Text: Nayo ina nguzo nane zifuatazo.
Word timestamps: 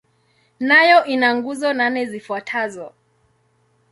Nayo 0.67 0.99
ina 1.13 1.29
nguzo 1.35 1.67
nane 1.79 2.01
zifuatazo. 2.11 2.87